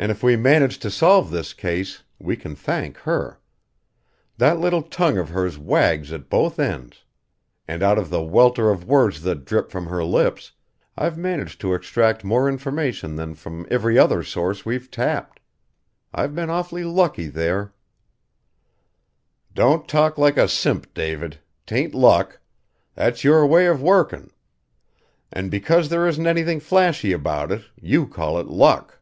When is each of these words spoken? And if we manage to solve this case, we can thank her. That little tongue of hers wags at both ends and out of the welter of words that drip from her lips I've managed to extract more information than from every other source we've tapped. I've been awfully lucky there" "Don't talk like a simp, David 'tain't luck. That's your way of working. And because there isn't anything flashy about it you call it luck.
And 0.00 0.12
if 0.12 0.22
we 0.22 0.36
manage 0.36 0.78
to 0.78 0.92
solve 0.92 1.32
this 1.32 1.52
case, 1.52 2.04
we 2.20 2.36
can 2.36 2.54
thank 2.54 2.98
her. 2.98 3.40
That 4.36 4.60
little 4.60 4.82
tongue 4.82 5.18
of 5.18 5.30
hers 5.30 5.58
wags 5.58 6.12
at 6.12 6.30
both 6.30 6.60
ends 6.60 7.02
and 7.66 7.82
out 7.82 7.98
of 7.98 8.08
the 8.08 8.22
welter 8.22 8.70
of 8.70 8.84
words 8.84 9.22
that 9.22 9.44
drip 9.44 9.72
from 9.72 9.86
her 9.86 10.04
lips 10.04 10.52
I've 10.96 11.18
managed 11.18 11.60
to 11.62 11.74
extract 11.74 12.22
more 12.22 12.48
information 12.48 13.16
than 13.16 13.34
from 13.34 13.66
every 13.72 13.98
other 13.98 14.22
source 14.22 14.64
we've 14.64 14.88
tapped. 14.88 15.40
I've 16.14 16.32
been 16.32 16.48
awfully 16.48 16.84
lucky 16.84 17.26
there" 17.26 17.74
"Don't 19.56 19.88
talk 19.88 20.16
like 20.16 20.36
a 20.36 20.46
simp, 20.46 20.94
David 20.94 21.40
'tain't 21.66 21.92
luck. 21.92 22.38
That's 22.94 23.24
your 23.24 23.44
way 23.48 23.66
of 23.66 23.82
working. 23.82 24.30
And 25.32 25.50
because 25.50 25.88
there 25.88 26.06
isn't 26.06 26.24
anything 26.24 26.60
flashy 26.60 27.12
about 27.12 27.50
it 27.50 27.64
you 27.74 28.06
call 28.06 28.38
it 28.38 28.46
luck. 28.46 28.94